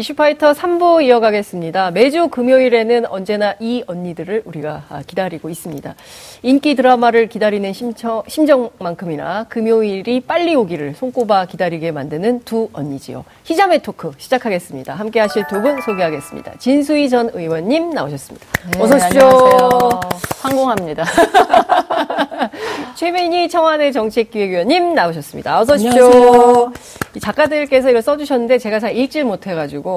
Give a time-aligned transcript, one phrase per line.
[0.00, 1.90] 이슈파이터 3부 이어가겠습니다.
[1.90, 5.94] 매주 금요일에는 언제나 이 언니들을 우리가 아, 기다리고 있습니다.
[6.42, 13.26] 인기 드라마를 기다리는 심청, 심정만큼이나 금요일이 빨리 오기를 손꼽아 기다리게 만드는 두 언니지요.
[13.44, 14.94] 희자매 토크 시작하겠습니다.
[14.94, 16.52] 함께 하실 두 분 소개하겠습니다.
[16.58, 18.46] 진수희 전 의원님 나오셨습니다.
[18.72, 19.20] 네, 어서 오십시오.
[19.26, 20.00] 안녕하세요.
[20.40, 21.04] 황공합니다.
[22.96, 25.60] 최민희 청와대 정책기획위원님 나오셨습니다.
[25.60, 26.04] 어서 오십시오.
[26.06, 26.72] 안녕하세요.
[27.20, 29.89] 작가들께서 이걸 써주셨는데 제가 잘 읽질 못해가지고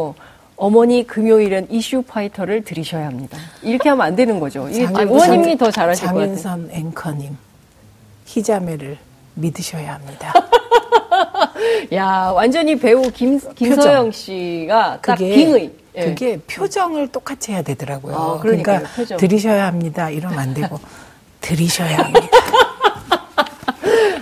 [0.55, 3.37] 어머니 금요일은 이슈 파이터를 들이셔야 합니다.
[3.61, 4.67] 이렇게 하면 안 되는 거죠.
[4.69, 6.35] 의원님이 더 잘하실 것 같아요.
[6.37, 7.37] 장윤선 앵커님
[8.25, 8.97] 희자매를
[9.35, 10.33] 믿으셔야 합니다.
[11.93, 15.71] 야 완전히 배우 김, 김서영 씨가 딱 그게 빙의.
[15.95, 16.05] 예.
[16.05, 18.15] 그게 표정을 똑같이 해야 되더라고요.
[18.15, 19.17] 아, 그러니까요, 그러니까 표정.
[19.17, 20.09] 들이셔야 합니다.
[20.09, 20.79] 이러면 안 되고
[21.41, 22.27] 들이셔야 합니다.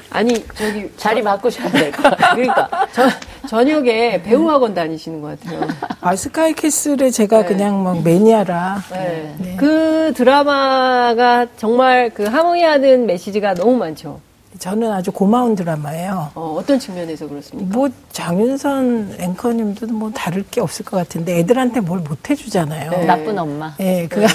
[0.10, 2.36] 아니 저기 자리 바꾸셔야 될것 같아요.
[2.36, 3.04] 그러니까 저,
[3.48, 5.68] 저녁에 배우 학원 다니시는 것 같아요.
[6.02, 7.46] 아 스카이캐슬에 제가 네.
[7.48, 9.36] 그냥 뭐 매니아라 네.
[9.40, 9.56] 네.
[9.58, 14.20] 그 드라마가 정말 그 함의하는 메시지가 너무 많죠.
[14.60, 16.30] 저는 아주 고마운 드라마예요.
[16.36, 17.74] 어, 어떤 측면에서 그렇습니까?
[17.76, 22.92] 뭐 장윤선 앵커님도 뭐 다를 게 없을 것 같은데 애들한테 뭘 못 해주잖아요.
[22.92, 23.06] 네.
[23.06, 23.74] 나쁜 엄마.
[23.80, 24.26] 예, 그,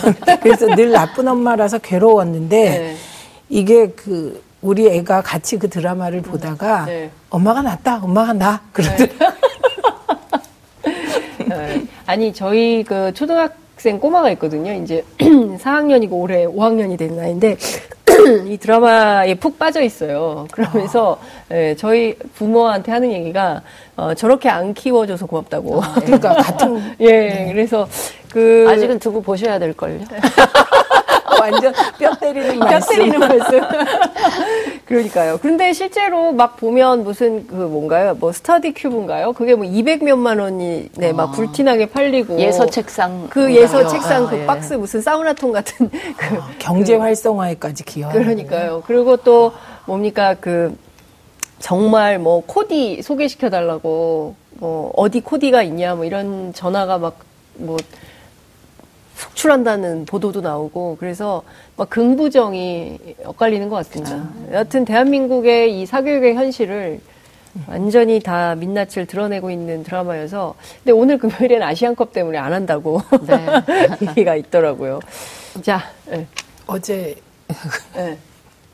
[0.43, 2.97] 그래서 늘 나쁜 엄마라서 괴로웠는데, 네.
[3.51, 7.11] 이게 그, 우리 애가 같이 그 드라마를 보다가, 네.
[7.31, 8.61] 엄마가 낫다, 엄마가 나.
[8.73, 9.31] 그러더라고요.
[11.49, 11.87] 네.
[12.07, 14.73] 아니 저희 그 초등학생 꼬마가 있거든요.
[14.73, 17.57] 이제 4학년이고 올해 5학년이 된 나이인데
[18.47, 20.47] 이 드라마에 푹 빠져 있어요.
[20.51, 23.63] 그러면서 예, 저희 부모한테 하는 얘기가
[23.97, 25.81] 어, 저렇게 안 키워줘서 고맙다고.
[26.05, 27.87] 그러니까 같은, 예, 그래서
[28.31, 30.01] 그 아직은 두고 보셔야 될 걸요.
[31.41, 32.97] 완전 뼈 때리는 뼈 말씀.
[32.97, 33.61] 때리는 말씀.
[34.87, 35.39] 그러니까요.
[35.43, 38.15] 그런데 실제로 막 보면 무슨 그 뭔가요?
[38.15, 39.33] 뭐 스터디 큐브인가요?
[39.33, 41.33] 그게 뭐 200몇만 원이 네, 막 아.
[41.33, 43.27] 불티나게 팔리고 예서 책상.
[43.29, 44.47] 그 예서 아, 책상 아, 그 예.
[44.47, 48.23] 박스 무슨 사우나통 같은 그 경제 활성화에까지 기여하는.
[48.23, 48.83] 그러니까요.
[48.87, 49.53] 그리고 또
[49.87, 50.77] 뭡니까 그
[51.59, 57.77] 정말 뭐 코디 소개시켜 달라고 뭐 어디 코디가 있냐 뭐 이런 전화가 막뭐
[59.17, 61.43] 속출한다는 보도도 나오고 그래서
[61.77, 64.29] 막 긍부정이 엇갈리는 것 같습니다.
[64.53, 67.01] 여하튼 대한민국의 이 사교육의 현실을
[67.67, 70.55] 완전히 다 민낯을 드러내고 있는 드라마여서
[70.85, 73.47] 근데 오늘 금요일엔 아시안컵 때문에 안 한다고 네.
[74.11, 75.01] 얘기가 있더라고요.
[75.63, 76.27] 자, 예,
[76.67, 77.15] 어제
[77.97, 78.19] 예.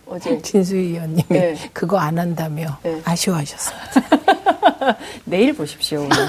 [0.06, 1.56] 어제 진수희 의원님이 네.
[1.72, 3.00] 그거 안 한다며 네.
[3.04, 3.78] 아쉬워하셨어요.
[5.24, 6.00] 내일 보십시오.
[6.00, 6.10] 오늘.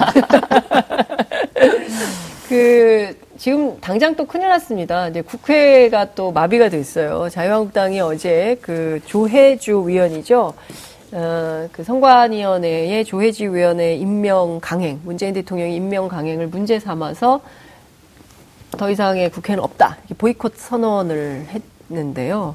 [2.48, 5.08] 그 지금 당장 또 큰일 났습니다.
[5.08, 7.28] 이제 국회가 또 마비가 됐어요.
[7.30, 10.54] 자유한국당이 어제 그 조혜주 위원이죠.
[11.12, 17.40] 어, 그 선관위원회의 조혜주 위원회 임명 강행, 문재인 대통령이 임명 강행을 문제 삼아서
[18.72, 19.98] 더 이상의 국회는 없다.
[20.18, 21.46] 보이콧 선언을
[21.90, 22.54] 했는데요.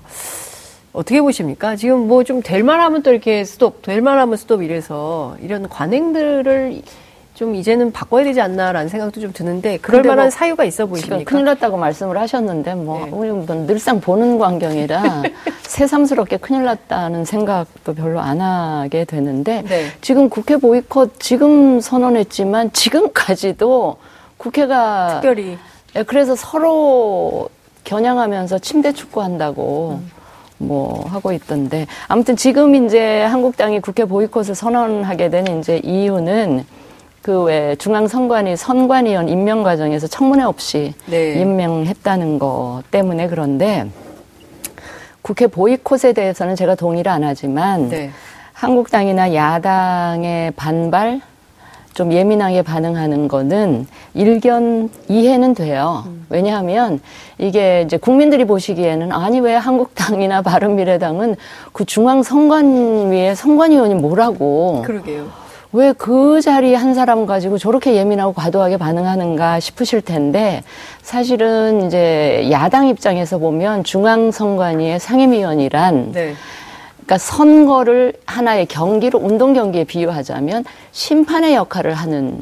[0.92, 1.76] 어떻게 보십니까?
[1.76, 6.82] 지금 뭐 좀 될 만하면 또 이렇게 스톱, 될 만하면 스톱 이래서 이런 관행들을
[7.40, 11.24] 좀 이제는 바꿔야 되지 않나라는 생각도 좀 드는데 그럴 근데 만한 뭐 사유가 있어 보이십니까?
[11.24, 13.12] 큰일 났다고 말씀을 하셨는데 뭐 네.
[13.14, 15.24] 우리 뭐 늘상 보는 광경이라
[15.64, 19.86] 새삼스럽게 큰일 났다는 생각도 별로 안 하게 되는데 네.
[20.02, 23.96] 지금 국회 보이콧 지금 선언했지만 지금까지도
[24.36, 25.58] 국회가 특별히
[25.96, 27.48] 예, 그래서 서로
[27.86, 30.02] 겨냥하면서 침대 축구한다고
[30.58, 36.66] 뭐 하고 있던데 아무튼 지금 이제 한국당이 국회 보이콧을 선언하게 된 이제 이유는
[37.22, 41.34] 그왜 중앙선관위 선관위원 임명 과정에서 청문회 없이 네.
[41.34, 43.88] 임명했다는 거 때문에 그런데
[45.22, 48.10] 국회 보이콧에 대해서는 제가 동의를 안 하지만 네.
[48.54, 51.22] 한국당이나 야당의 반발
[51.94, 56.06] 좀 예민하게 반응하는 거는 일견 이해는 돼요.
[56.30, 57.02] 왜냐하면
[57.38, 61.36] 이게 이제 국민들이 보시기에는 아니 왜 한국당이나 바른미래당은
[61.74, 65.49] 그 중앙 선관위의 선관위원이 뭐라고 그러게요.
[65.72, 70.64] 왜 그 자리 한 사람 가지고 저렇게 예민하고 과도하게 반응하는가 싶으실 텐데
[71.04, 76.34] 사실은 이제 야당 입장에서 보면 중앙선관위의 상임위원이란 네.
[76.94, 82.40] 그러니까 선거를 하나의 경기로 운동 경기에 비유하자면 심판의 역할을 하는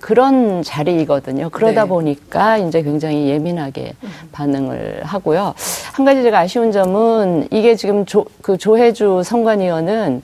[0.00, 1.50] 그런 자리이거든요.
[1.50, 1.88] 그러다 네.
[1.88, 3.92] 보니까 이제 굉장히 예민하게
[4.32, 5.54] 반응을 하고요.
[5.92, 10.22] 한 가지 제가 아쉬운 점은 이게 지금 조, 그 조혜주 선관위원은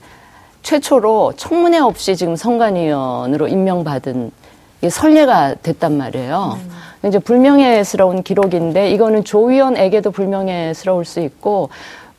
[0.63, 4.31] 최초로 청문회 없이 지금 선관위원으로 임명받은
[4.79, 6.57] 이게 선례가 됐단 말이에요.
[7.05, 11.69] 이제 불명예스러운 기록인데 이거는 조 위원에게도 불명예스러울 수 있고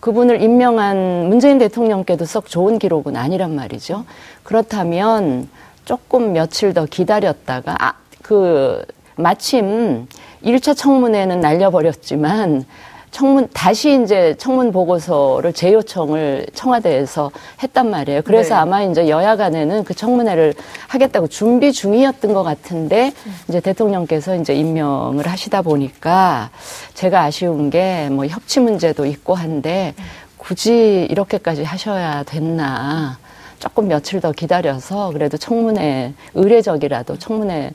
[0.00, 4.04] 그분을 임명한 문재인 대통령께도 썩 좋은 기록은 아니란 말이죠.
[4.42, 5.48] 그렇다면
[5.86, 8.84] 조금 며칠 더 기다렸다가 아, 그
[9.16, 10.06] 마침
[10.44, 12.66] 1차 청문회는 날려버렸지만
[13.14, 17.30] 청문 다시 이제 청문 보고서를 재요청을 청와대에서
[17.62, 18.22] 했단 말이에요.
[18.24, 18.60] 그래서 네.
[18.60, 20.52] 아마 이제 여야 간에는 그 청문회를
[20.88, 23.12] 하겠다고 준비 중이었던 것 같은데
[23.48, 26.50] 이제 대통령께서 이제 임명을 하시다 보니까
[26.94, 29.94] 제가 아쉬운 게 뭐 협치 문제도 있고 한데
[30.36, 33.18] 굳이 이렇게까지 하셔야 됐나.
[33.60, 37.70] 조금 며칠 더 기다려서 그래도 청문회 의례적이라도 청문회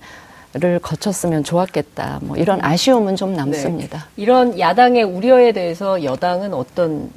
[0.54, 2.20] 를 거쳤으면 좋았겠다.
[2.24, 4.08] 뭐 이런 아쉬움은 좀 남습니다.
[4.18, 7.12] 이런 야당의 우려에 대해서 여당은 어떤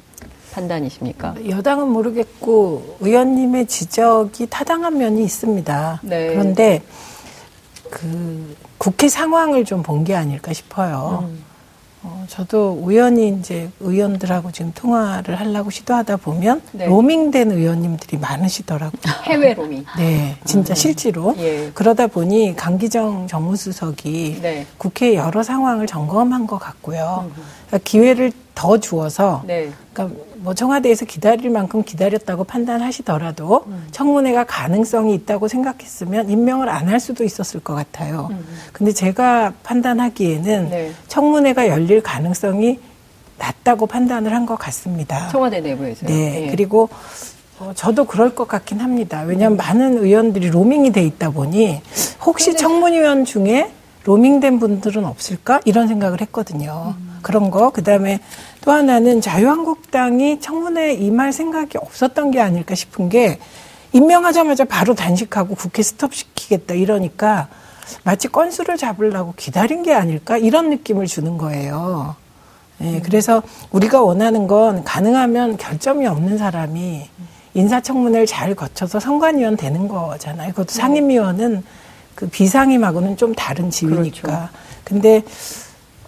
[0.53, 1.33] 판단이십니까?
[1.49, 6.01] 여당은 모르겠고 의원님의 지적이 타당한 면이 있습니다.
[6.03, 6.27] 네.
[6.27, 6.83] 그런데
[7.89, 11.23] 그 국회 상황을 좀 본 게 아닐까 싶어요.
[11.27, 11.43] 음.
[12.03, 16.85] 어, 저도 우연히 이제 의원들하고 지금 통화를 하려고 시도하다 보면 네.
[16.85, 19.01] 로밍된 의원님들이 많으시더라고요.
[19.23, 19.85] 해외 로밍.
[19.97, 21.33] 네, 진짜 실제로.
[21.37, 21.71] 예.
[21.73, 24.67] 그러다 보니 강기정 정무수석이 네.
[24.77, 27.31] 국회 여러 상황을 점검한 것 같고요.
[27.67, 29.71] 그러니까 기회를 더 주어서 네.
[29.93, 33.87] 그러니까 뭐 청와대에서 기다릴 만큼 기다렸다고 판단하시더라도 음.
[33.91, 38.27] 청문회가 가능성이 있다고 생각했으면 임명을 안 할 수도 있었을 것 같아요.
[38.31, 38.45] 음.
[38.71, 40.91] 근데 제가 판단하기에는 네.
[41.07, 42.79] 청문회가 열릴 가능성이
[43.39, 45.29] 낮다고 판단을 한 것 같습니다.
[45.29, 46.09] 청와대 내부에서요.
[46.09, 46.43] 네.
[46.45, 46.51] 예.
[46.51, 46.89] 그리고
[47.59, 49.23] 어, 저도 그럴 것 같긴 합니다.
[49.25, 51.81] 왜냐하면 많은 의원들이 로밍이 돼 있다 보니
[52.25, 53.71] 혹시 청문위원 중에
[54.05, 56.95] 로밍된 분들은 없을까 이런 생각을 했거든요.
[57.21, 58.19] 그런 거 그 다음에
[58.61, 63.39] 또 하나는 자유한국당이 청문회에 임할 생각이 없었던 게 아닐까 싶은 게
[63.93, 67.47] 임명하자마자 바로 단식하고 국회 스톱시키겠다 이러니까
[68.03, 72.15] 마치 건수를 잡으려고 기다린 게 아닐까 이런 느낌을 주는 거예요.
[72.81, 73.41] 예, 그래서
[73.71, 77.07] 우리가 원하는 건 가능하면 결점이 없는 사람이
[77.53, 80.49] 인사청문회를 잘 거쳐서 선관위원 되는 거잖아요.
[80.51, 81.63] 그것도 상임위원은
[82.15, 84.49] 그 비상임하고는 좀 다른 지위니까.
[84.83, 85.23] 근데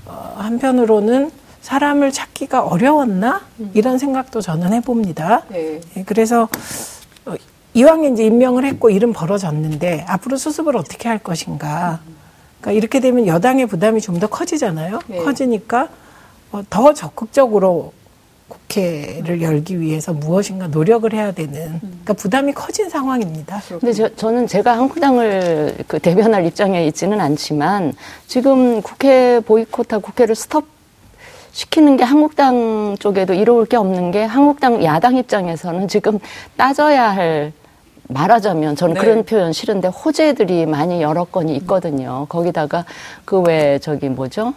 [0.05, 1.31] 어, 한편으로는
[1.61, 3.41] 사람을 찾기가 어려웠나
[3.73, 5.43] 이런 생각도 저는 해봅니다.
[5.49, 5.81] 네.
[5.97, 6.47] 예, 그래서
[7.25, 7.33] 어,
[7.73, 11.99] 이왕에 이제 임명을 했고 일은 벌어졌는데 앞으로 수습을 어떻게 할 것인가.
[12.61, 14.99] 그러니까 이렇게 되면 여당의 부담이 좀 더 커지잖아요.
[15.07, 15.17] 네.
[15.23, 15.89] 커지니까
[16.51, 17.93] 어, 더 적극적으로
[18.47, 23.61] 국회를 열기 위해서 무엇인가 노력을 해야 되는 그러니까 부담이 커진 상황입니다.
[23.69, 27.93] 근데 저, 저는 제가 한국당을 그 대변할 입장에 있지는 않지만
[28.27, 30.67] 지금 국회 보이콧하고 국회를 스톱
[31.53, 36.19] 시키는 게 한국당 쪽에도 이로울 게 없는 게 한국당 야당 입장에서는 지금
[36.57, 37.53] 따져야 할
[38.09, 38.99] 말하자면 저는 네.
[38.99, 42.25] 그런 표현 싫은데 호재들이 많이 여러 건이 있거든요.
[42.29, 42.85] 거기다가
[43.23, 44.53] 그 외 저기 뭐죠?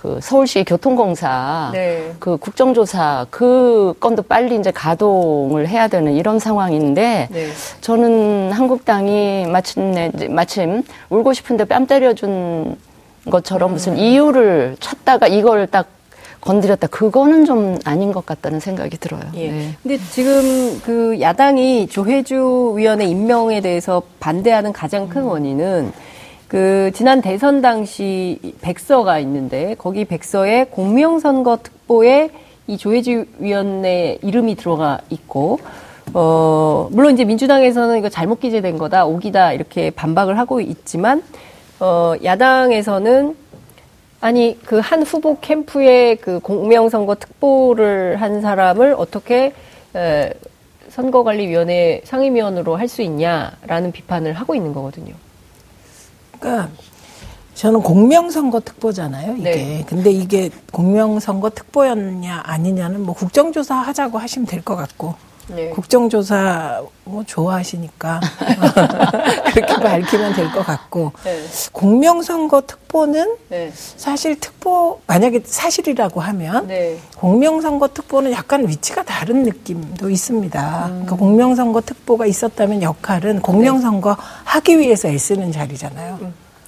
[0.00, 2.14] 그 서울시 교통공사 네.
[2.18, 7.48] 그 국정조사 그 건도 빨리 이제 가동을 해야 되는 이런 상황인데 네.
[7.82, 12.78] 저는 한국당이 마침내 마침 울고 싶은데 뺨 때려준
[13.30, 15.86] 것처럼 무슨 이유를 찾다가 이걸 딱
[16.40, 16.86] 건드렸다.
[16.86, 19.20] 그거는 좀 아닌 것 같다는 생각이 들어요.
[19.34, 19.50] 예.
[19.50, 19.74] 네.
[19.82, 25.92] 근데 지금 그 야당이 조혜주 위원의 임명에 대해서 반대하는 가장 큰 원인은
[26.50, 32.30] 그 지난 대선 당시 백서가 있는데 거기 백서에 공명선거 특보에
[32.66, 35.60] 이 조혜주 위원의 이름이 들어가 있고
[36.12, 41.22] 어 물론 이제 민주당에서는 이거 잘못 기재된 거다 오기다 이렇게 반박을 하고 있지만
[41.78, 43.36] 어 야당에서는
[44.20, 49.52] 아니 그 한 후보 캠프에 그 공명선거 특보를 한 사람을 어떻게
[49.94, 50.32] 에,
[50.88, 55.14] 선거관리위원회 상임위원으로 할 수 있냐라는 비판을 하고 있는 거거든요.
[56.40, 56.68] 그러니까
[57.54, 59.50] 저는 공명선거 특보잖아요, 이게.
[59.50, 59.84] 네.
[59.86, 65.14] 근데 이게 공명선거 특보였냐 아니냐는 뭐 국정조사 하자고 하시면 될 것 같고.
[65.54, 65.68] 네.
[65.70, 68.20] 국정조사 뭐 좋아하시니까
[69.52, 71.42] 그렇게 밝히면 될 것 같고 네.
[71.72, 73.70] 공명선거 특보는 네.
[73.74, 76.98] 사실 특보 만약에 사실이라고 하면 네.
[77.18, 80.82] 공명선거 특보는 약간 위치가 다른 느낌도 있습니다.
[80.88, 86.18] 그러니까 공명선거 특보가 있었다면 역할은 공명선거 하기 위해서 애쓰는 자리잖아요.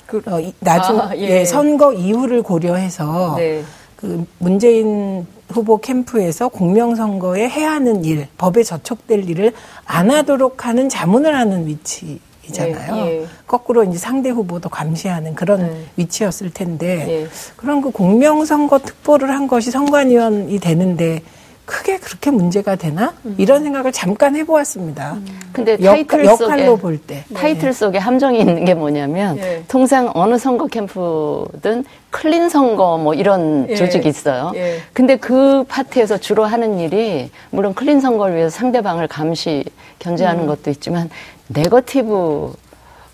[0.07, 1.21] 그, 어, 이- 나중 아, 예.
[1.41, 3.65] 예, 선거 이후를 고려해서 네.
[3.97, 9.53] 그 문재인 후보 캠프에서 공명선거에 해야 하는 일, 법에 저촉될 일을
[9.85, 12.95] 안 하도록 하는 자문을 하는 위치 이잖아요.
[12.97, 13.27] 네, 예.
[13.47, 15.85] 거꾸로 이제 상대 후보도 감시하는 그런 네.
[15.97, 17.29] 위치였을 텐데 예.
[17.57, 21.23] 그런 그 공명선거 특보를 한 것이 선관위원이 되는데
[21.65, 23.37] 크게 그렇게 문제가 되나 음.
[23.39, 25.19] 이런 생각을 잠깐 해보았습니다.
[25.53, 27.25] 근데 역, 타이틀 역할로 속에 볼 때.
[27.35, 29.63] 타이틀 속에 함정이 있는 게 뭐냐면 예.
[29.69, 33.77] 통상 어느 선거 캠프든 클린 선거 뭐 이런 예.
[33.77, 34.53] 조직이 있어요.
[34.57, 34.81] 예.
[34.93, 39.65] 근데 그 파트에서 주로 하는 일이 물론 클린 선거를 위해서 상대방을 감시
[40.01, 41.11] 견제하는 것도 있지만
[41.49, 42.55] 네거티브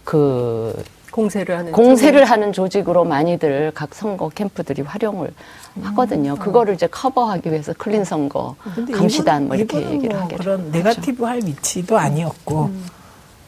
[0.05, 0.83] 그
[1.18, 5.32] 공세를 하는 공세를 하는 조직으로 많이들 각 선거 캠프들이 활용을
[5.76, 5.82] 음.
[5.87, 6.37] 하거든요.
[6.37, 8.54] 그거를 이제 커버하기 위해서 클린 선거,
[8.92, 12.87] 감시단 뭐 이렇게 얘기를 뭐 하게 그런 네가티브 할 위치도 아니었고 음.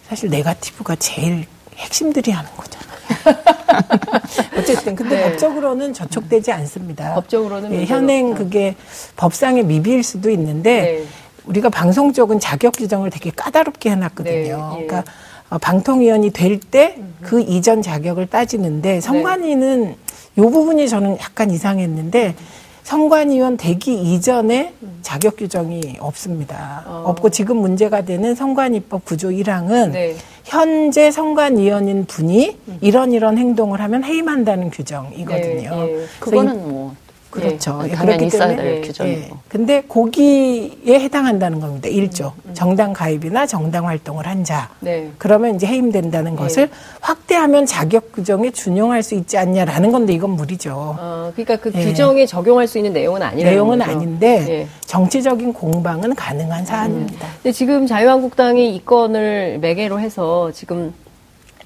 [0.08, 1.46] 사실 네가티브가 제일
[1.76, 2.90] 핵심들이 하는 거잖아요.
[4.58, 5.30] 어쨌든 근데 네.
[5.30, 7.14] 법적으로는 저촉되지 않습니다.
[7.14, 8.74] 법적으로는 예, 현행 그게
[9.14, 11.06] 법상의 미비일 수도 있는데 네.
[11.44, 14.72] 우리가 방송 쪽은 자격 규정을 되게 까다롭게 해놨거든요.
[14.74, 14.82] 네.
[14.82, 14.86] 예.
[14.86, 19.97] 그러니까 어, 방통위원이 될 때 그 이전 자격을 따지는데 성관위는 네.
[20.38, 22.35] 요 부분이 저는 약간 이상했는데
[22.83, 26.83] 성관위원 되기 이전에 자격 규정이 없습니다.
[26.87, 27.04] 어.
[27.07, 30.16] 없고 지금 문제가 되는 성관위법 구조 1항은 네.
[30.45, 35.71] 현재 성관위원인 분이 이런 이런 행동을 하면 해임한다는 규정이거든요.
[35.71, 36.07] 네, 네.
[36.19, 36.95] 그거는 뭐
[37.30, 37.80] 그렇죠.
[37.84, 39.20] 예, 당연히 있어야 될 규정이고.
[39.20, 39.30] 예.
[39.49, 41.88] 근데 거기에 해당한다는 겁니다.
[41.88, 42.25] 1조.
[42.25, 42.54] 음, 음.
[42.54, 44.68] 정당 가입이나 정당 활동을 한 자.
[44.80, 45.10] 네.
[45.18, 46.72] 그러면 이제 해임된다는 것을 네.
[47.00, 50.96] 확대하면 자격 규정에 준용할 수 있지 않냐라는 건데 이건 무리죠.
[50.99, 51.84] 어, 그러니까 그 예.
[51.84, 53.90] 규정에 적용할 수 있는 내용은 아니라는 내용은 거죠.
[53.90, 54.66] 아닌데 예.
[54.87, 57.26] 정치적인 공방은 가능한 사안입니다.
[57.26, 57.32] 음.
[57.42, 60.92] 근데 지금 자유한국당이 이 건을 매개로 해서 지금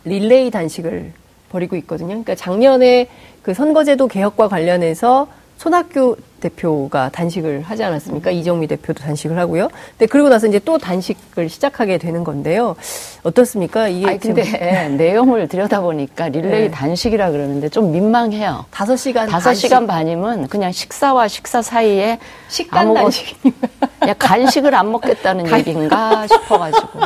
[0.04, 1.12] 릴레이 단식을
[1.50, 2.08] 벌이고 있거든요.
[2.08, 3.08] 그러니까 작년에
[3.42, 5.28] 그 선거제도 개혁과 관련해서
[5.64, 8.30] 손학규 대표가 단식을 하지 않았습니까?
[8.30, 8.34] 음.
[8.34, 9.70] 이정미 대표도 단식을 하고요.
[9.92, 12.76] 근데 그리고 나서 이제 또 단식을 시작하게 되는 건데요.
[13.22, 13.88] 어떻습니까?
[13.88, 14.58] 이게 아니, 근데 지금...
[14.98, 16.70] 내용을 들여다보니까 릴레이 네.
[16.70, 18.66] 단식이라 그러는데 좀 민망해요.
[18.70, 22.18] 다섯 시간 다섯 시간 반이면 그냥 식사와 식사 사이에
[22.48, 25.60] 식단 아무것, 단식이니까 간식을 안 먹겠다는 간...
[25.60, 27.00] 얘기인가 싶어 가지고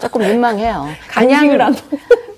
[0.00, 0.88] 조금 민망해요.
[1.08, 1.76] 간식을 안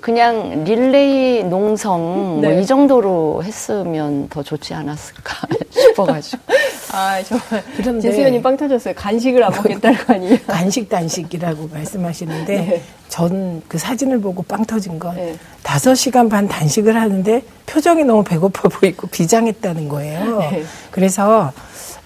[0.00, 2.49] 그냥 릴레이 농성 뭐 네.
[2.49, 6.42] 뭐이 정도로 했으면 더 좋지 않았을까 싶어가지고.
[6.92, 8.95] 아 정말 그런데 제수연님 빵 터졌어요.
[8.95, 10.38] 간식을 안 먹겠다는 거 아니에요?
[10.49, 12.83] 간식 단식이라고 말씀하시는데 네.
[13.09, 15.37] 전그 사진을 보고 빵 터진 건 네.
[15.62, 20.38] 다섯 시간 반 단식을 하는데 표정이 너무 배고파 보이고 비장했다는 거예요.
[20.38, 20.64] 네.
[20.90, 21.52] 그래서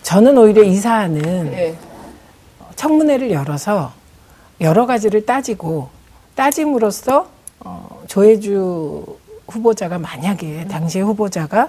[0.03, 1.75] 저는 오히려 이 사안은 네.
[2.77, 3.93] 청문회를 열어서
[4.61, 5.89] 여러 가지를 따지고
[6.35, 7.34] 따짐으로써
[7.64, 9.04] 어, 조혜주
[9.49, 11.68] 후보자가 만약에 당시의 후보자가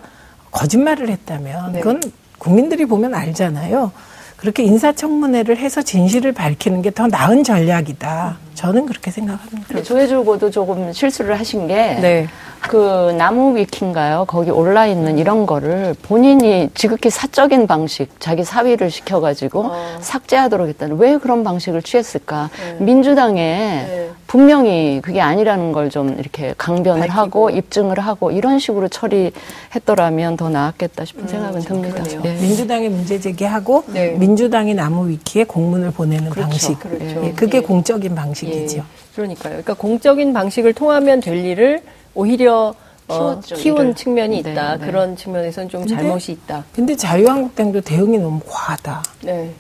[0.51, 1.79] 거짓말을 했다면 네.
[1.81, 2.01] 그건
[2.37, 3.91] 국민들이 보면 알잖아요.
[4.37, 8.37] 그렇게 인사청문회를 해서 진실을 밝히는 게 더 나은 전략이다.
[8.55, 9.83] 저는 그렇게 생각합니다.
[9.83, 12.27] 조혜주 후보도 조금 실수를 하신 게, 네.
[12.62, 14.25] 그 나무 위키인가요?
[14.27, 19.97] 거기 올라 있는 이런 거를 본인이 지극히 사적인 방식, 자기 사위를 시켜가지고 어.
[20.00, 22.50] 삭제하도록 했다는 왜 그런 방식을 취했을까?
[22.79, 22.83] 네.
[22.83, 24.09] 민주당에 네.
[24.25, 27.13] 분명히 그게 아니라는 걸 좀 이렇게 강변을 밝히고.
[27.21, 32.03] 하고 입증을 하고 이런 식으로 처리했더라면 더 나았겠다 싶은 음, 생각은 듭니다.
[32.24, 32.33] 네.
[32.41, 34.09] 민주당에 문제 제기하고 네.
[34.17, 36.50] 민주당이 나무 위키에 공문을 보내는 그렇죠.
[36.50, 37.24] 방식, 그렇죠.
[37.25, 37.62] 예, 그게 예.
[37.62, 38.83] 공적인 방식 예.
[39.15, 39.51] 그러니까요.
[39.51, 41.81] 그러니까 공적인 방식을 통하면 될 일을
[42.13, 42.73] 오히려
[43.07, 43.95] 어, 키운 일을.
[43.95, 44.77] 측면이 있다.
[44.77, 44.85] 네, 네.
[44.85, 46.63] 그런 측면에서는 좀 근데, 잘못이 있다.
[46.73, 49.03] 근데 자유한국당도 대응이 너무 과하다.
[49.21, 49.51] 네.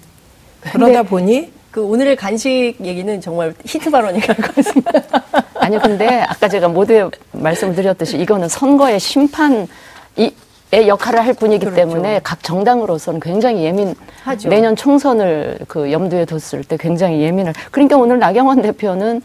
[0.61, 4.91] 그러다 보니 그 오늘의 간식 얘기는 정말 히트 발언이 갈것 같습니다.
[5.55, 9.67] 아니요, 근데 아까 제가 모두에 말씀을 드렸듯이 이거는 선거의 심판
[10.15, 10.31] 이
[10.73, 11.75] 역할을 할 분이기 그렇죠.
[11.75, 14.49] 때문에 각 정당으로서는 굉장히 예민 하죠.
[14.49, 17.53] 내년 총선을 그 염두에 뒀을 때 굉장히 예민을.
[17.71, 19.21] 그러니까 오늘 나경원 대표는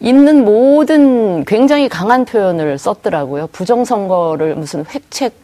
[0.00, 3.48] 있는 모든 굉장히 강한 표현을 썼더라고요.
[3.48, 5.34] 부정선거를 무슨 획책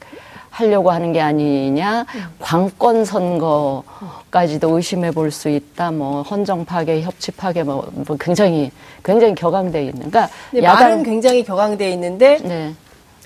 [0.50, 2.06] 하려고 하는 게 아니냐,
[2.38, 8.70] 광권 선거까지도 의심해 볼 수 있다, 뭐 헌정 파괴, 협치 파괴, 뭐, 뭐 굉장히
[9.04, 10.10] 굉장히 격앙돼 있는.
[10.10, 10.28] 그러니까
[10.62, 12.72] 야당 굉장히 격앙돼 있는데 네.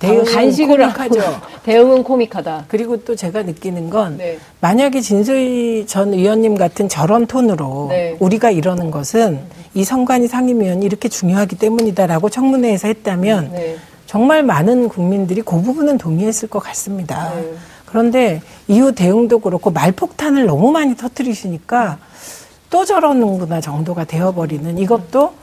[0.00, 1.40] 대응은 간식을 코믹하죠.
[1.62, 2.64] 대응은 코믹하다.
[2.68, 4.38] 그리고 또 제가 느끼는 건 네.
[4.60, 8.16] 만약에 진소희 전 의원님 같은 저런 톤으로 네.
[8.18, 9.40] 우리가 이러는 것은
[9.74, 13.76] 이 선관위 상임위원이 이렇게 중요하기 때문이다라고 청문회에서 했다면 네.
[14.06, 17.32] 정말 많은 국민들이 그 부분은 동의했을 것 같습니다.
[17.34, 17.54] 네.
[17.84, 21.98] 그런데 이후 대응도 그렇고 말폭탄을 너무 많이 터뜨리시니까
[22.70, 25.39] 또 저러는구나 정도가 되어버리는 이것도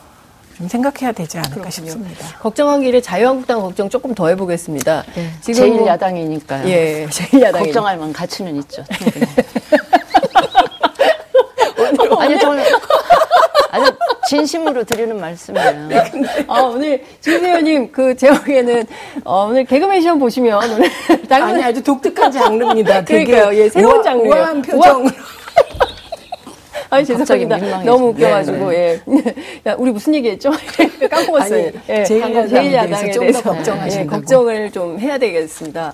[0.58, 1.72] 좀 생각해야 되지 않을까 그렇군요.
[1.72, 2.26] 싶습니다.
[2.40, 5.04] 걱정한 길에 자유한국당 걱정 조금 더 해보겠습니다.
[5.14, 5.30] 네.
[5.40, 6.68] 지금 제일 뭐, 야당이니까요.
[6.68, 7.64] 예, 제일 야당.
[7.64, 8.84] 걱정할 만 가치는 있죠.
[12.20, 12.64] 아니 저는
[13.70, 13.92] 아주
[14.28, 15.88] 진심으로 드리는 말씀이에요.
[15.88, 16.04] 네,
[16.48, 18.86] 아, 오늘 진세현님 그 제목에는
[19.24, 20.90] 어, 오늘 개그맨 시험 보시면 오늘
[21.30, 23.04] 아니 아주 독특한 장르입니다.
[23.06, 23.56] 그러니까요.
[23.56, 24.28] 예, 새로운 장르.
[24.28, 25.10] 우아한 표정으로.
[25.80, 25.86] 아
[27.00, 27.84] 니 죄송합니다.
[27.84, 29.24] 너무 웃겨가지고 네, 네.
[29.66, 29.70] 예.
[29.70, 30.52] 야, 우리 무슨 얘기했죠?
[31.10, 31.72] 까먹었어요.
[31.90, 32.04] 예.
[32.04, 35.94] 제일, 제일 야당에 대해서 걱정하신 예, 걱정을 좀 해야 되겠습니다.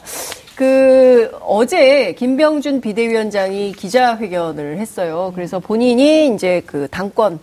[0.55, 5.31] 그 어제 김병준 비대위원장이 기자회견을 했어요.
[5.33, 7.39] 그래서 본인이 이제 그 당권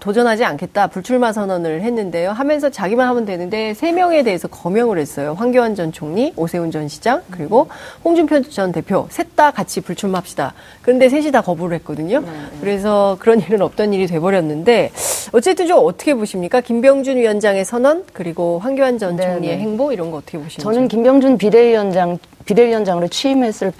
[0.00, 2.30] 도전하지 않겠다 불출마 선언을 했는데요.
[2.30, 5.34] 하면서 자기만 하면 되는데 세 명에 대해서 거명을 했어요.
[5.38, 7.68] 황교안 전 총리, 오세훈 전 시장 그리고
[8.04, 10.52] 홍준표 전 대표 셋 다 같이 불출마합시다.
[10.82, 12.20] 그런데 셋이 다 거부를 했거든요.
[12.20, 12.28] 네.
[12.60, 14.90] 그래서 그런 일은 없던 일이 돼버렸는데
[15.32, 16.60] 어쨌든 좀 어떻게 보십니까?
[16.60, 19.62] 김병준 위원장의 선언 그리고 황교안 전 네, 총리의 네.
[19.62, 20.62] 행보 이런 거 어떻게 보시는지?
[20.62, 23.72] 저는 김병준 비대위원장 비대위원장으로 취임했을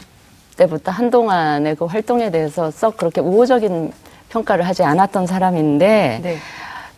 [0.57, 3.93] 때부터 한동안의 그 활동에 대해서 썩 그렇게 우호적인
[4.33, 6.39] 평가를 하지 않았던 사람인데 네.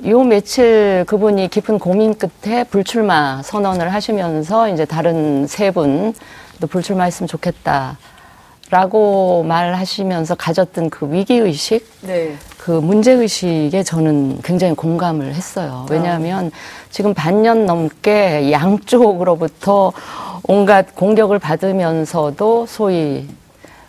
[0.09, 7.99] 요 며칠 그분이 깊은 고민 끝에 불출마 선언을 하시면서 이제 다른 세 분도 불출마했으면 좋겠다.
[8.71, 12.35] 라고 말하시면서 가졌던 그 위기의식, 네.
[12.59, 15.87] 그 문제의식에 저는 굉장히 공감을 했어요.
[15.91, 16.51] 왜냐하면 아.
[16.91, 19.93] 지금 반년 넘게 양쪽으로부터
[20.45, 23.29] 온갖 공격을 받으면서도 소위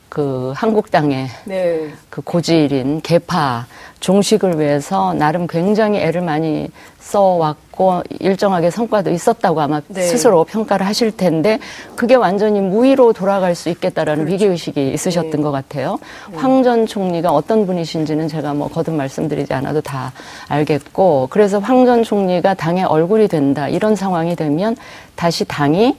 [0.09, 1.89] 그 한국당의 네.
[2.09, 3.65] 그 고질인 개파
[3.99, 6.69] 종식을 위해서 나름 굉장히 애를 많이
[6.99, 10.01] 써왔고 일정하게 성과도 있었다고 아마 네.
[10.03, 11.59] 스스로 평가를 하실 텐데
[11.95, 14.33] 그게 완전히 무위로 돌아갈 수 있겠다라는 그렇죠.
[14.45, 15.37] 위기의식이 있으셨던 네.
[15.41, 15.97] 것 같아요.
[16.31, 16.37] 네.
[16.37, 20.13] 황전 총리가 어떤 분이신지는 제가 뭐 거듭 말씀드리지 않아도 다
[20.47, 24.75] 알겠고 그래서 황 전 총리가 당의 얼굴이 된다 이런 상황이 되면
[25.15, 25.95] 다시 당이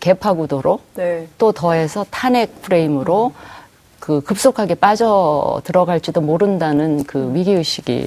[0.00, 1.26] 개파 구도로 네.
[1.38, 3.58] 또 더해서 탄핵 프레임으로 음.
[4.00, 8.06] 그 급속하게 빠져 들어갈지도 모른다는 그 위기의식이,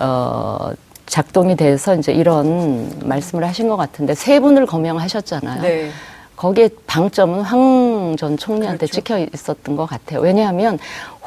[0.00, 0.70] 어,
[1.06, 5.62] 작동이 돼서 이제 이런 말씀을 하신 것 같은데 세 분을 거명하셨잖아요.
[5.62, 5.90] 네.
[6.36, 8.94] 거기에 방점은 황 전 총리한테 그렇죠.
[8.94, 10.20] 찍혀 있었던 것 같아요.
[10.20, 10.78] 왜냐하면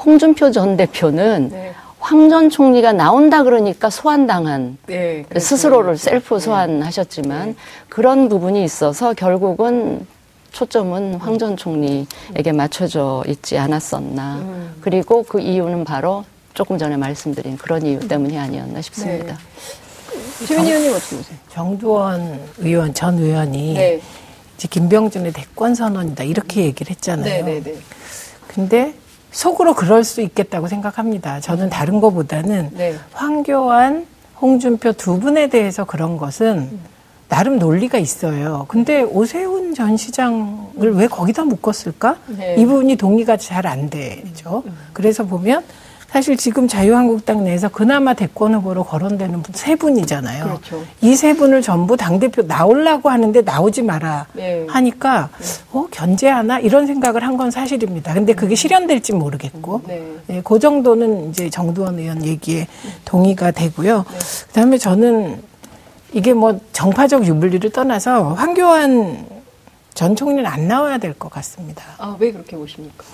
[0.05, 1.73] 홍준표 전 대표는 네.
[2.01, 5.45] 황 전 총리가 나온다 그러니까 소환당한 네, 그렇죠.
[5.45, 6.39] 스스로를 셀프 네.
[6.39, 7.55] 소환하셨지만 네.
[7.89, 10.05] 그런 부분이 있어서 결국은
[10.51, 14.35] 초점은 황 전 총리에게 맞춰져 있지 않았었나.
[14.39, 14.75] 음.
[14.81, 19.37] 그리고 그 이유는 바로 조금 전에 말씀드린 그런 이유 때문이 아니었나 싶습니다.
[19.37, 20.45] 네.
[20.47, 21.37] 최민희 의원님 어떻게 보세요?
[21.53, 24.01] 정두원 의원, 전 의원이 네.
[24.57, 27.45] 이제 김병준의 대권 선언이다 이렇게 얘기를 했잖아요.
[27.45, 27.75] 네, 네, 네.
[28.47, 28.93] 근데
[29.31, 31.39] 속으로 그럴 수 있겠다고 생각합니다.
[31.39, 32.95] 저는 다른 것보다는 네.
[33.13, 34.05] 황교안,
[34.41, 36.79] 홍준표 두 분에 대해서 그런 것은 음.
[37.29, 38.65] 나름 논리가 있어요.
[38.67, 42.17] 근데 오세훈 전 시장을 왜 거기다 묶었을까?
[42.27, 42.55] 네.
[42.57, 44.63] 이분이 동의가 잘 안 되죠.
[44.91, 45.63] 그래서 보면
[46.11, 50.43] 사실 지금 자유한국당 내에서 그나마 대권 후보로 거론되는 분 세 분이잖아요.
[50.43, 50.83] 그렇죠.
[51.01, 54.65] 이 세 분을 전부 당대표 나오려고 하는데 나오지 마라 네.
[54.67, 55.45] 하니까 네.
[55.71, 56.59] 어, 견제하나?
[56.59, 58.13] 이런 생각을 한 건 사실입니다.
[58.13, 59.83] 근데 그게 실현될지 모르겠고.
[59.87, 60.03] 네.
[60.27, 60.41] 네.
[60.43, 62.67] 그 정도는 이제 정두원 의원 얘기에
[63.05, 63.97] 동의가 되고요.
[63.99, 64.17] 네.
[64.47, 65.41] 그 다음에 저는
[66.11, 69.25] 이게 뭐 정파적 유불리를 떠나서 황교안
[69.93, 71.83] 전 총리는 안 나와야 될 것 같습니다.
[71.99, 73.05] 아, 왜 그렇게 보십니까?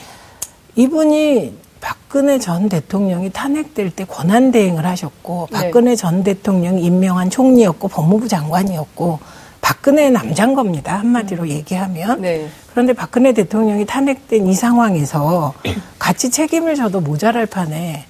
[0.76, 5.58] 이분이 박근혜 전 대통령이 탄핵될 때 권한 대행을 하셨고 네.
[5.58, 5.96] 박근혜 네.
[5.96, 9.20] 전 대통령이 임명한 총리였고 법무부 장관이었고
[9.62, 10.98] 박근혜 남자인 겁니다.
[11.00, 11.50] 한마디로 음.
[11.50, 12.22] 얘기하면.
[12.22, 12.50] 네.
[12.72, 15.54] 그런데 박근혜 대통령이 탄핵된 이 상황에서
[16.00, 18.06] 같이 책임을 져도 모자랄 판에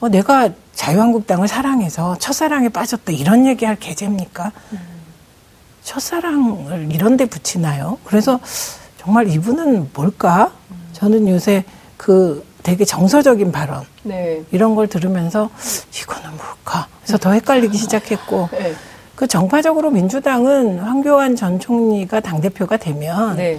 [0.00, 4.52] 어, 내가 자유한국당을 사랑해서 첫사랑에 빠졌다 이런 얘기할 계제입니까?
[4.72, 4.78] 음.
[5.82, 7.98] 첫사랑을 이런 데 붙이나요?
[8.04, 8.40] 그래서
[8.98, 10.52] 정말 이분은 뭘까?
[10.92, 11.64] 저는 요새
[11.96, 14.42] 그 되게 정서적인 발언 네.
[14.50, 15.48] 이런 걸 들으면서
[15.98, 16.86] 이거는 뭘까?
[17.02, 18.74] 그래서 더 헷갈리기 시작했고 네.
[19.14, 23.58] 그 정파적으로 민주당은 황교안 전 총리가 당 대표가 되면 네.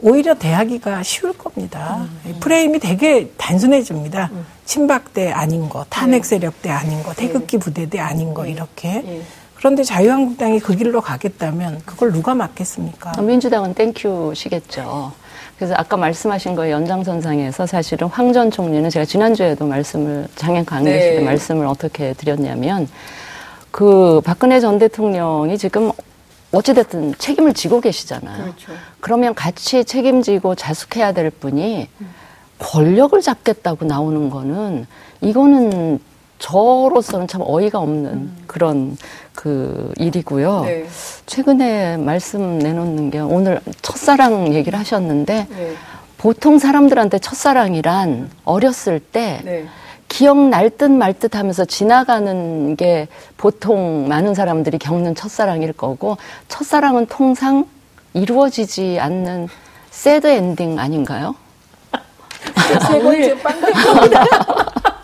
[0.00, 2.08] 오히려 대하기가 쉬울 겁니다.
[2.24, 2.36] 음.
[2.40, 4.30] 프레임이 되게 단순해집니다.
[4.32, 4.46] 음.
[4.64, 6.28] 친박 대 아닌 거, 탄핵 네.
[6.28, 7.62] 세력 대 아닌 거, 태극기 네.
[7.62, 8.52] 부대 대 아닌 거 네.
[8.52, 9.22] 이렇게.
[9.54, 13.12] 그런데 자유한국당이 그 길로 가겠다면 그걸 누가 막겠습니까?
[13.14, 15.12] 아, 민주당은 땡큐시겠죠.
[15.60, 21.20] 그래서 아까 말씀하신 거에 연장선상에서 사실은 황 전 총리는 제가 지난주에도 말씀을 장현 강의실 때
[21.22, 22.88] 말씀을 어떻게 드렸냐면
[23.70, 25.92] 그 박근혜 전 대통령이 지금
[26.52, 28.42] 어찌됐든 책임을 지고 계시잖아요.
[28.42, 28.72] 그렇죠.
[29.00, 31.88] 그러면 같이 책임지고 자숙해야 될 분이
[32.58, 34.86] 권력을 잡겠다고 나오는 거는
[35.20, 35.98] 이거는
[36.40, 38.42] 저로서는 참 어이가 없는 음.
[38.46, 38.96] 그런
[39.34, 40.62] 그 일이고요.
[40.64, 40.86] 네.
[41.26, 45.74] 최근에 말씀 내놓는 게 오늘 첫사랑 얘기를 하셨는데 네.
[46.18, 49.66] 보통 사람들한테 첫사랑이란 어렸을 때 네.
[50.08, 56.16] 기억날 듯 말 듯 하면서 지나가는 게 보통 많은 사람들이 겪는 첫사랑일 거고,
[56.48, 57.64] 첫사랑은 통상
[58.12, 59.48] 이루어지지 않는
[59.90, 61.36] 새드 엔딩 아닌가요?
[62.88, 64.24] 세 번째 빵입니다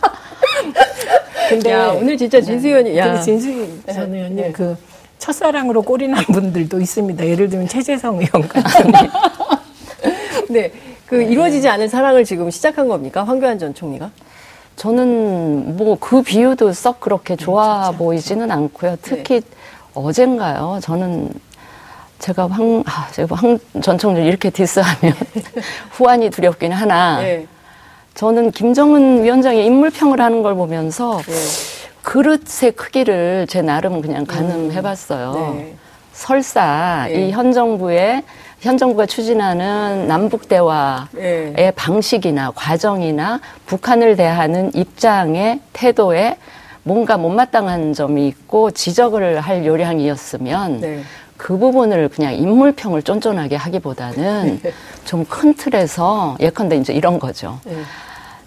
[1.48, 3.20] 근데 야, 오늘 진짜 진수 의원이, 야.
[3.20, 3.48] 진수
[3.92, 4.52] 전 의원님 네.
[4.52, 4.76] 그
[5.18, 7.26] 첫사랑으로 꼬리 난 분들도 있습니다.
[7.26, 8.92] 예를 들면 최재성 의원 같은.
[10.50, 10.72] 네.
[11.06, 13.22] 그 이루어지지 않은 사랑을 지금 시작한 겁니까?
[13.24, 14.10] 황교안 전 총리가?
[14.76, 18.96] 저는 뭐 그 비유도 썩 그렇게 좋아 보이지는 않고요.
[19.02, 19.40] 특히
[19.94, 20.80] 어젠가요.
[20.82, 21.30] 저는
[22.18, 25.14] 제가 황, 아, 제가 황 전청준 이렇게 디스하면
[25.92, 27.20] 후환이 두렵긴 하나.
[27.20, 27.46] 네.
[28.16, 31.34] 저는 김정은 위원장의 인물평을 하는 걸 보면서 네.
[32.02, 35.54] 그릇의 크기를 제 나름 그냥 가늠해봤어요.
[35.54, 35.74] 네.
[36.14, 37.28] 설사 네.
[37.28, 38.22] 이현 정부의
[38.60, 41.72] 현 정부가 추진하는 남북 대화의 네.
[41.76, 46.38] 방식이나 과정이나 북한을 대하는 입장의 태도에
[46.84, 51.02] 뭔가 못마땅한 점이 있고 지적을 할 요량이었으면 네.
[51.36, 54.62] 그 부분을 그냥 인물평을 쫀쫀하게 하기보다는
[55.04, 57.60] 좀 큰 틀에서 예컨대 이제 이런 거죠.
[57.64, 57.76] 네.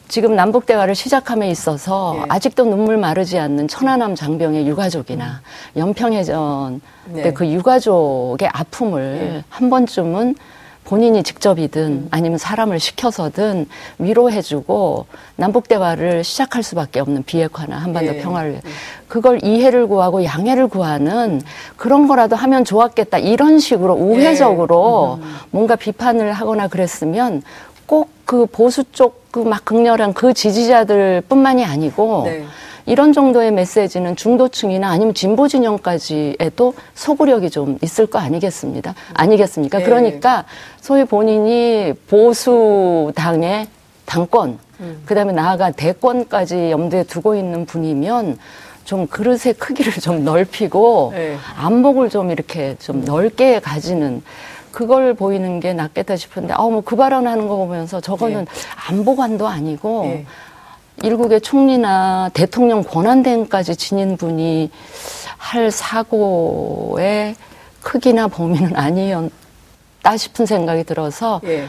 [0.09, 2.25] 지금 남북 대화를 시작함에 있어서 네.
[2.29, 5.41] 아직도 눈물 마르지 않는 천안함 장병의 유가족이나
[5.77, 6.81] 연평해전
[7.13, 7.23] 네.
[7.23, 10.35] 때그 유가족의 아픔을 한 번쯤은
[10.83, 13.67] 본인이 직접이든 아니면 사람을 시켜서든
[13.99, 18.21] 위로해주고 남북 대화를 시작할 수밖에 없는 비핵화나 한반도 네.
[18.21, 18.61] 평화를 위해
[19.07, 21.39] 그걸 이해를 구하고 양해를 구하는
[21.77, 25.19] 그런 거라도 하면 좋았겠다 이런 식으로 우회적으로
[25.51, 27.43] 뭔가 비판을 하거나 그랬으면
[27.85, 32.45] 꼭 그 보수 쪽 그 막 극렬한 그 지지자들뿐만이 아니고 네.
[32.85, 38.95] 이런 정도의 메시지는 중도층이나 아니면 진보 진영까지에도 소구력이 좀 있을 거 아니겠습니다.
[39.13, 39.77] 아니겠습니까?
[39.79, 39.83] 네.
[39.83, 40.45] 그러니까
[40.81, 43.67] 소위 본인이 보수 당의
[44.05, 44.57] 당권,
[45.05, 48.39] 그다음에 나아가 대권까지 염두에 두고 있는 분이면
[48.85, 51.37] 좀 그릇의 크기를 좀 넓히고 네.
[51.57, 54.23] 안목을 좀 이렇게 좀 넓게 가지는
[54.79, 58.47] 그걸 보이는 게 낫겠다 싶은데, 아, 뭐 그 발언하는 거 보면서 저거는
[58.87, 60.25] 안보관도 아니고 네.
[61.03, 64.71] 일국의 총리나 대통령 권한 대행까지 지닌 분이
[65.37, 67.35] 할 사고의
[67.81, 71.67] 크기나 범위는 아니었다 싶은 생각이 들어서 예.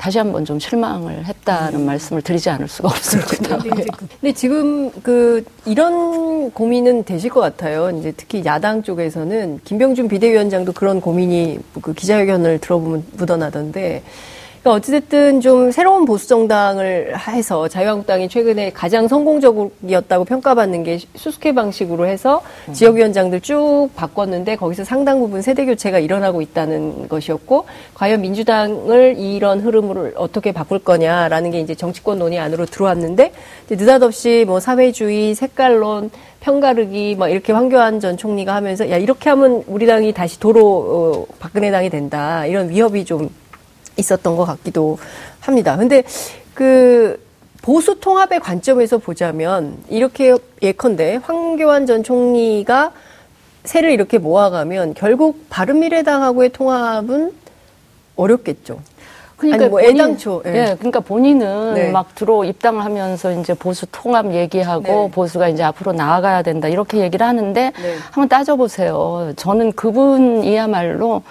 [0.00, 3.58] 다시 한번 좀 실망을 했다는 말씀을 드리지 않을 수가 없습니다.
[3.58, 7.90] 근데 지금 그 이런 고민은 되실 것 같아요.
[7.90, 14.02] 이제 특히 야당 쪽에서는 김병준 비대위원장도 그런 고민이 그 기자회견을 들어보면 묻어나던데.
[14.60, 22.06] 그러니까 어찌됐든 좀 새로운 보수 정당을 해서 자유한국당이 최근에 가장 성공적이었다고 평가받는 게 수수께 방식으로
[22.06, 22.42] 해서
[22.72, 30.12] 지역위원장들 쭉 바꿨는데 거기서 상당 부분 세대 교체가 일어나고 있다는 것이었고 과연 민주당을 이런 흐름을
[30.16, 33.32] 어떻게 바꿀 거냐라는 게 이제 정치권 논의 안으로 들어왔는데
[33.70, 39.86] 느닷없이 뭐 사회주의, 색깔론, 편가르기 막 이렇게 황교안 전 총리가 하면서 야 이렇게 하면 우리
[39.86, 42.44] 당이 다시 도로 어, 박근혜 당이 된다.
[42.44, 43.30] 이런 위협이 좀
[44.00, 44.98] 있었던 것 같기도
[45.40, 45.76] 합니다.
[45.76, 46.02] 근데
[46.54, 47.22] 그
[47.62, 52.92] 보수 통합의 관점에서 보자면 이렇게 예컨대 황교안 전 총리가
[53.64, 57.32] 세를 이렇게 모아가면 결국 바른미래당하고의 통합은
[58.16, 58.80] 어렵겠죠.
[59.42, 60.50] 아니, 뭐 애당초, 예.
[60.50, 61.90] 예, 그러니까 본인은 네.
[61.90, 65.10] 막 들어 입당을 하면서 이제 보수 통합 얘기하고 네.
[65.10, 67.96] 보수가 이제 앞으로 나아가야 된다 이렇게 얘기를 하는데 네.
[68.10, 69.32] 한번 따져보세요.
[69.36, 71.22] 저는 그분이야말로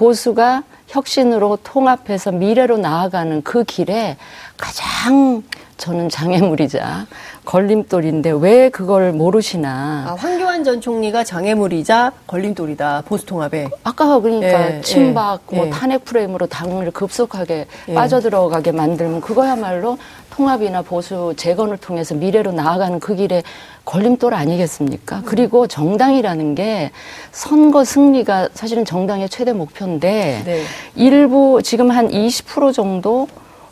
[0.00, 4.16] 보수가 혁신으로 통합해서 미래로 나아가는 그 길에
[4.56, 5.42] 가장
[5.80, 7.06] 저는 장애물이자
[7.46, 10.04] 걸림돌인데 왜 그걸 모르시나.
[10.08, 13.68] 아, 황교안 전 총리가 장애물이자 걸림돌이다 보수 통합에.
[13.82, 15.70] 아까 그러니까 예, 친박 예, 뭐 예.
[15.70, 17.94] 탄핵 프레임으로 당을 급속하게 예.
[17.94, 19.96] 빠져들어가게 만들면 그거야말로
[20.28, 23.42] 통합이나 보수 재건을 통해서 미래로 나아가는 그 길에
[23.86, 25.22] 걸림돌 아니겠습니까?
[25.24, 26.90] 그리고 정당이라는 게
[27.32, 30.62] 선거 승리가 사실은 정당의 최대 목표인데 네.
[30.94, 33.26] 일부 지금 한 20% 정도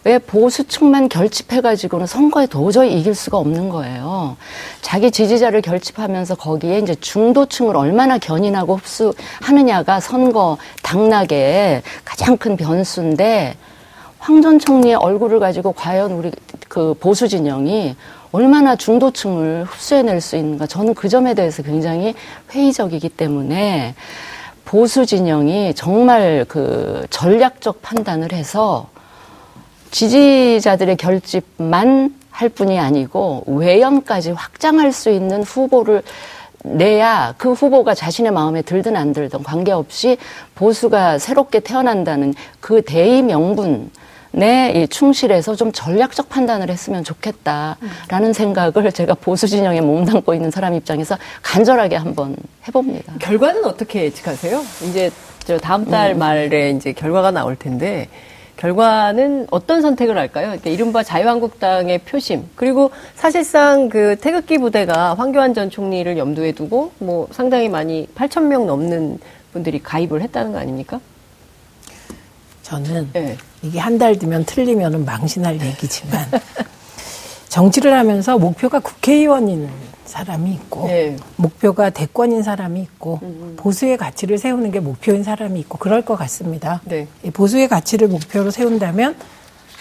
[0.09, 4.39] 왜 보수층만 결집해가지고는 선거에 도저히 이길 수가 없는 거예요.
[4.81, 13.57] 자기 지지자를 결집하면서 거기에 이제 중도층을 얼마나 견인하고 흡수하느냐가 선거 당락의 가장 큰 변수인데
[14.19, 16.33] 황 전 총리의 얼굴을 가지고 과연 우리
[16.69, 17.95] 그 보수 진영이
[18.33, 22.15] 얼마나 중도층을 흡수해낼 수 있는가 저는 그 점에 대해서 굉장히
[22.51, 23.95] 회의적이기 때문에
[24.65, 28.89] 보수 진영이 정말 그 전략적 판단을 해서
[29.91, 36.03] 지지자들의 결집만 할 뿐이 아니고 외연까지 확장할 수 있는 후보를
[36.63, 40.19] 내야 그 후보가 자신의 마음에 들든 안 들든 관계없이
[40.55, 43.91] 보수가 새롭게 태어난다는 그 대의 명분
[44.37, 51.17] 에 충실해서 좀 전략적 판단을 했으면 좋겠다라는 생각을 제가 보수 진영에 몸담고 있는 사람 입장에서
[51.43, 53.15] 간절하게 한번 해봅니다.
[53.21, 54.63] 결과는 어떻게 예측하세요?
[54.87, 55.11] 이제
[55.45, 58.09] 저 다음 달 말에 이제 결과가 나올 텐데
[58.59, 60.47] 결과는 어떤 선택을 할까요?
[60.49, 67.29] 그러니까 이른바 자유한국당의 표심 그리고 사실상 그 태극기 부대가 황교안 전 총리를 염두에 두고 뭐
[67.31, 69.19] 상당히 많이 8천 명 넘는
[69.53, 71.01] 분들이 가입을 했다는 거 아닙니까?
[72.63, 73.37] 저는 네.
[73.63, 76.27] 이게 한 달 뒤면 틀리면 망신할 얘기지만
[77.49, 79.69] 정치를 하면서 목표가 국회의원인
[80.09, 81.17] 사람이 있고 네.
[81.37, 83.55] 목표가 대권인 사람이 있고 음.
[83.57, 86.81] 보수의 가치를 세우는 게 목표인 사람이 있고 그럴 것 같습니다.
[86.85, 87.07] 네.
[87.33, 89.17] 보수의 가치를 목표로 세운다면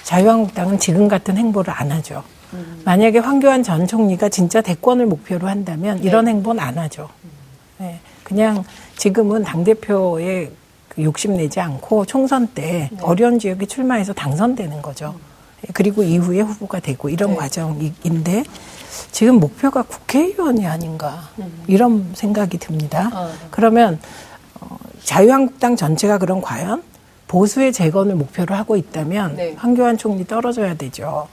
[0.04, 2.24] 자유한국당은 지금 같은 행보를 안 하죠.
[2.54, 2.82] 음.
[2.86, 6.32] 만약에 황교안 전 총리가 진짜 대권을 목표로 한다면 이런 네.
[6.32, 7.10] 행보는 안 하죠.
[7.78, 8.00] 네.
[8.24, 8.64] 그냥
[8.98, 10.52] 지금은 당대표의
[10.90, 12.98] 그 욕심내지 않고 총선 때 네.
[13.02, 15.16] 어려운 지역에 출마해서 당선되는 거죠.
[15.74, 17.36] 그리고 이후에 후보가 되고 이런 네.
[17.38, 18.44] 과정인데
[19.12, 21.64] 지금 목표가 국회의원이 아닌가 음.
[21.68, 23.10] 이런 생각이 듭니다.
[23.14, 23.48] 아, 네.
[23.52, 24.00] 그러면
[24.60, 26.84] 어, 자유한국당 전체가 그런 과연
[27.28, 29.56] 보수의 재건을 목표로 하고 있다면 네.
[29.58, 31.28] 황교안 총리 떨어져야 되죠.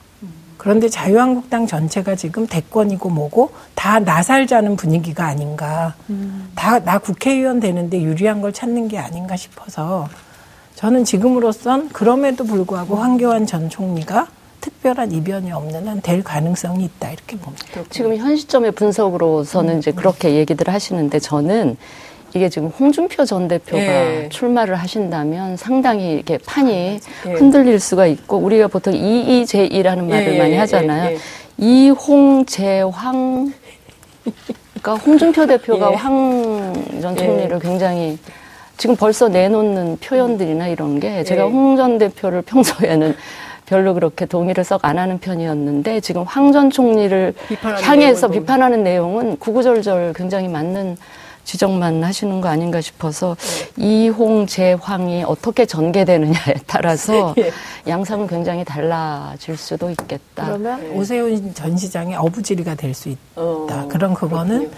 [0.57, 5.94] 그런데 자유한국당 전체가 지금 대권이고 뭐고 다 나살자는 분위기가 아닌가.
[6.09, 6.50] 음.
[6.55, 10.09] 다나 국회의원 되는데 유리한 걸 찾는 게 아닌가 싶어서
[10.74, 14.29] 저는 지금으로선 그럼에도 불구하고 황교안 전 총리가
[14.84, 17.64] 특별한 이변이 없는 한 될 가능성이 있다 이렇게 봅니다.
[17.88, 19.78] 지금 현 시점의 분석으로서는 음.
[19.78, 21.78] 이제 그렇게 얘기들 하시는데 저는
[22.34, 24.28] 이게 지금 홍준표 전 대표가 예.
[24.30, 27.32] 출마를 하신다면 상당히 이렇게 판이 예.
[27.32, 30.38] 흔들릴 수가 있고 우리가 보통 이이제이라는 말을 예.
[30.38, 31.10] 많이 예, 하잖아요.
[31.12, 31.18] 예, 예.
[31.56, 33.52] 이홍제황
[34.82, 38.18] 그러니까 홍준표 대표가 황 전 총리를 굉장히
[38.76, 43.14] 지금 벌써 내놓는 표현들이나 이런 게 제가 홍 전 대표를 평소에는
[43.66, 47.35] 별로 그렇게 동의를 썩 안 하는 편이었는데 지금 황 전 총리를
[47.83, 50.96] 향해서 비판하는 내용은 구구절절 굉장히 맞는
[51.44, 53.37] 지적만 하시는 거 아닌가 싶어서
[53.77, 53.85] 네.
[53.85, 57.50] 이홍 제황이 어떻게 전개되느냐에 따라서 예.
[57.87, 60.46] 양상은 굉장히 달라질 수도 있겠다.
[60.46, 60.88] 그러면 네.
[60.96, 63.20] 오세훈 전 시장의 어부지리가 될 수 있다.
[63.37, 64.70] 어, 그런 그거는 그렇군요.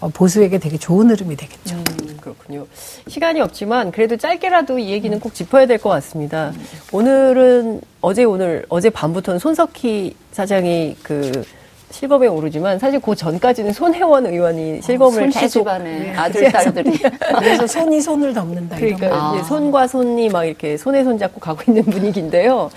[0.00, 1.74] 어, 보수에게 되게 좋은 흐름이 되겠죠.
[1.76, 2.66] 음, 그렇군요.
[3.08, 6.52] 시간이 없지만 그래도 짧게라도 이 얘기는 꼭 짚어야 될 것 같습니다.
[6.54, 6.64] 음.
[6.92, 11.44] 오늘은 어제 오늘 어제 밤부터는 손석희 사장이 그
[11.90, 16.12] 실검에 오르지만 사실 그 전까지는 손혜원 의원이 실검을 어, 계속 네.
[16.14, 16.98] 아들 딸들이
[17.38, 18.76] 그래서 손이 손을 덮는다.
[18.76, 19.42] 그러니까 아.
[19.44, 22.70] 손과 손이 막 이렇게 손에 손 잡고 가고 있는 분위기인데요.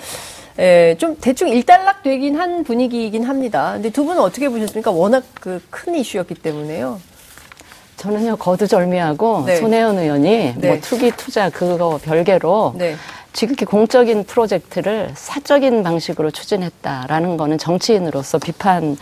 [0.60, 3.74] 예, 좀 대충 일단락 되긴 한 분위기이긴 합니다.
[3.74, 4.92] 근데 두 분은 어떻게 보셨습니까?
[4.92, 7.00] 워낙 그 큰 이슈였기 때문에요.
[8.02, 9.58] 저는요 거두절미하고 네.
[9.58, 10.68] 손혜원 의원이 네.
[10.68, 12.96] 뭐 투기 투자 그거 별개로 네.
[13.32, 18.98] 지극히 공적인 프로젝트를 사적인 방식으로 추진했다라는 거는 정치인으로서 비판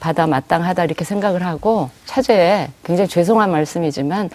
[0.00, 4.28] 받아 마땅하다 이렇게 생각을 하고 차제에 굉장히 죄송한 말씀이지만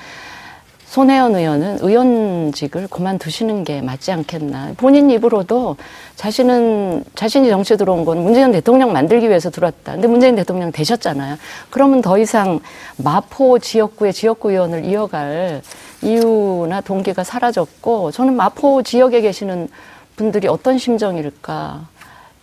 [0.88, 4.72] 손혜원 의원은 의원직을 그만두시는 게 맞지 않겠나.
[4.78, 5.76] 본인 입으로도
[6.16, 9.94] 자신은, 자신이 정치에 들어온 건 문재인 대통령 만들기 위해서 들어왔다.
[9.94, 11.36] 근데 문재인 대통령 되셨잖아요.
[11.70, 12.62] 그러면 더 이상
[12.98, 15.62] 마포 지역구의 지역구 의원을 이어갈
[16.02, 19.68] 이유나 동기가 사라졌고 저는 마포 지역에 계시는
[20.16, 21.86] 분들이 어떤 심정일까.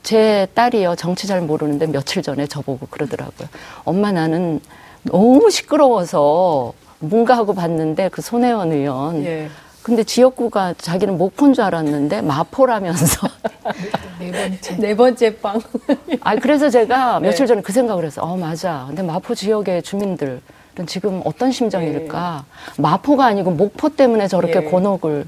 [0.02, 3.48] 제 딸이요 정치 잘 모르는데 며칠 전에 저보고 그러더라고요.
[3.84, 4.60] 엄마 나는
[5.02, 6.74] 너무 시끄러워서
[7.04, 9.24] 뭔가 하고 봤는데 그 손혜원 의원.
[9.24, 9.48] 예.
[9.82, 13.28] 근데 지역구가 자기는 목포인 줄 알았는데 마포라면서
[14.18, 15.60] 네 번째 네 번째 빵.
[16.22, 17.28] 아 그래서 제가 네.
[17.28, 18.22] 며칠 전에 그 생각을 했어.
[18.22, 18.84] 어 맞아.
[18.86, 20.40] 근데 마포 지역의 주민들
[20.86, 22.44] 지금 어떤 심정일까?
[22.78, 22.82] 예.
[22.82, 24.60] 마포가 아니고 목포 때문에 저렇게 예.
[24.62, 25.26] 곤혹을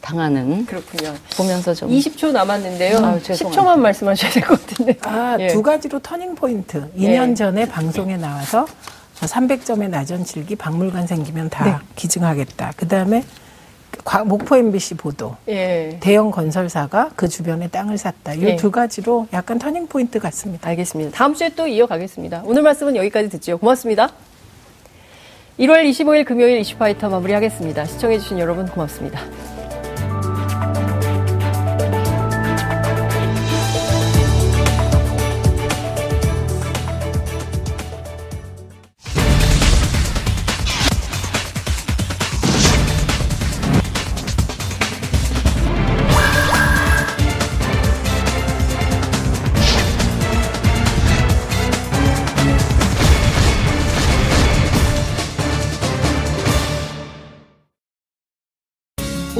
[0.00, 1.14] 당하는 그렇군요.
[1.36, 2.98] 보면서 좀 20초 남았는데요.
[2.98, 4.96] 아 10초만 말씀하셔야 될 것 같은데.
[5.02, 5.46] 아, 예.
[5.48, 6.90] 두 가지로 터닝 포인트.
[6.96, 7.34] 2년 예.
[7.34, 8.66] 전에 방송에 나와서
[9.20, 11.72] 300점의 나전칠기 박물관 생기면 다 네.
[11.96, 12.72] 기증하겠다.
[12.76, 13.24] 그 다음에
[14.24, 15.36] 목포 MBC 보도.
[15.48, 15.98] 예.
[16.00, 18.34] 대형 건설사가 그 주변에 땅을 샀다.
[18.34, 18.70] 이두 예.
[18.70, 20.68] 가지로 약간 터닝 포인트 같습니다.
[20.70, 21.16] 알겠습니다.
[21.16, 22.42] 다음 주에 또 이어가겠습니다.
[22.44, 23.58] 오늘 말씀은 여기까지 듣죠.
[23.58, 24.10] 고맙습니다.
[25.58, 27.86] 1월 25일 금요일 이슈파이터 마무리하겠습니다.
[27.86, 29.20] 시청해주신 여러분 고맙습니다.